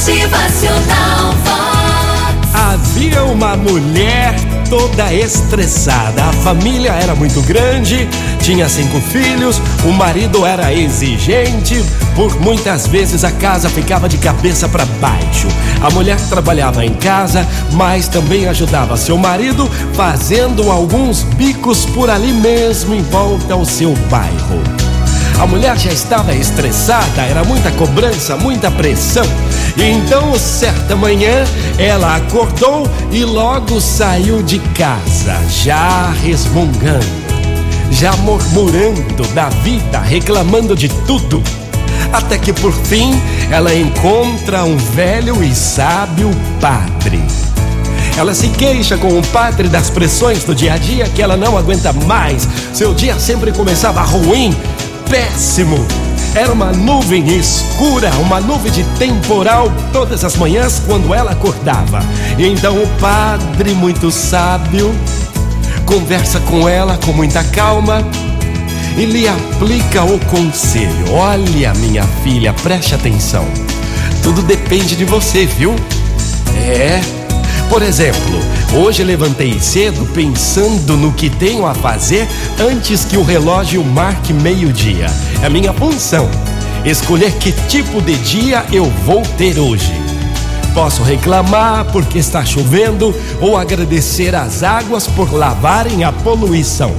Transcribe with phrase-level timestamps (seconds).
[0.00, 2.54] Motivacional Vox.
[2.54, 4.34] Havia uma mulher
[4.70, 6.24] toda estressada.
[6.24, 8.08] A família era muito grande,
[8.40, 11.84] tinha cinco filhos, o marido era exigente,
[12.16, 15.48] por muitas vezes a casa ficava de cabeça para baixo.
[15.82, 22.32] A mulher trabalhava em casa, mas também ajudava seu marido fazendo alguns bicos por ali
[22.32, 24.89] mesmo em volta ao seu bairro.
[25.40, 29.24] A mulher já estava estressada, era muita cobrança, muita pressão.
[29.74, 31.44] Então, certa manhã,
[31.78, 37.06] ela acordou e logo saiu de casa, já resmungando,
[37.90, 41.42] já murmurando da vida, reclamando de tudo.
[42.12, 43.18] Até que por fim
[43.50, 46.30] ela encontra um velho e sábio
[46.60, 47.22] padre.
[48.18, 51.56] Ela se queixa com o padre das pressões do dia a dia que ela não
[51.56, 52.46] aguenta mais.
[52.74, 54.54] Seu dia sempre começava ruim,
[55.10, 55.84] péssimo.
[56.34, 62.00] Era uma nuvem escura, uma nuvem de temporal todas as manhãs quando ela acordava.
[62.38, 64.94] E então o padre, muito sábio,
[65.84, 68.06] conversa com ela com muita calma
[68.96, 73.44] e lhe aplica o conselho: Olha, minha filha, preste atenção.
[74.22, 75.74] Tudo depende de você, viu?
[76.56, 77.19] É.
[77.70, 78.40] Por exemplo,
[78.74, 85.06] hoje levantei cedo pensando no que tenho a fazer antes que o relógio marque meio-dia.
[85.40, 86.28] É minha função
[86.84, 89.92] escolher que tipo de dia eu vou ter hoje.
[90.74, 96.92] Posso reclamar porque está chovendo ou agradecer as águas por lavarem a poluição.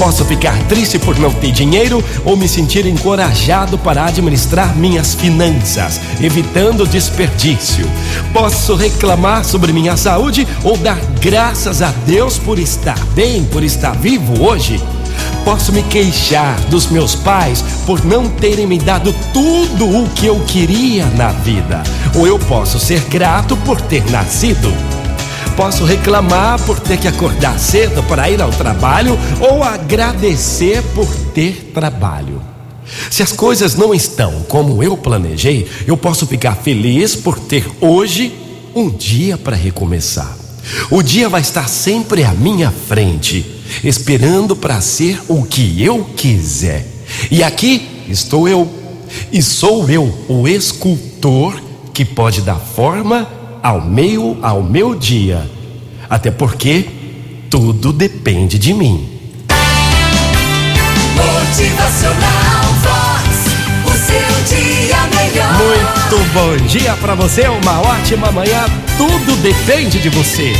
[0.00, 6.00] Posso ficar triste por não ter dinheiro ou me sentir encorajado para administrar minhas finanças,
[6.22, 7.86] evitando desperdício.
[8.32, 13.94] Posso reclamar sobre minha saúde ou dar graças a Deus por estar bem, por estar
[13.94, 14.80] vivo hoje.
[15.44, 20.40] Posso me queixar dos meus pais por não terem me dado tudo o que eu
[20.46, 21.82] queria na vida,
[22.14, 24.72] ou eu posso ser grato por ter nascido.
[25.60, 31.70] Posso reclamar por ter que acordar cedo para ir ao trabalho ou agradecer por ter
[31.74, 32.40] trabalho.
[33.10, 38.32] Se as coisas não estão como eu planejei, eu posso ficar feliz por ter hoje
[38.74, 40.34] um dia para recomeçar.
[40.90, 43.44] O dia vai estar sempre à minha frente,
[43.84, 46.86] esperando para ser o que eu quiser.
[47.30, 48.66] E aqui estou eu,
[49.30, 51.60] e sou eu, o escultor
[51.92, 53.28] que pode dar forma
[53.62, 55.59] ao meio ao meu dia.
[56.10, 56.86] Até porque
[57.48, 59.08] tudo depende de mim.
[61.14, 63.28] Motivacional Vox.
[63.86, 65.52] O seu dia melhor.
[65.54, 68.64] Muito bom dia para você, uma ótima manhã.
[68.98, 70.52] Tudo depende de você.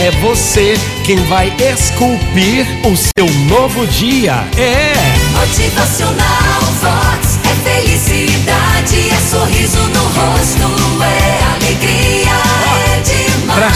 [0.00, 0.74] É você
[1.04, 4.44] quem vai esculpir o seu novo dia.
[4.58, 4.92] É.
[5.38, 7.38] Motivacional Vox.
[7.44, 8.65] É felicidade,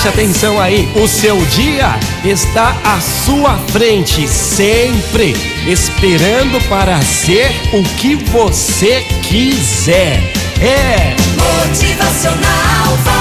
[0.01, 1.95] Preste atenção aí, o seu dia
[2.25, 10.23] está à sua frente, sempre esperando para ser o que você quiser.
[10.59, 11.15] É.
[11.37, 13.20] Motivacional.